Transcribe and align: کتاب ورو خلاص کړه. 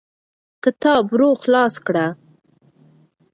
کتاب 0.63 1.03
ورو 1.13 1.29
خلاص 1.41 1.75
کړه. 1.85 2.05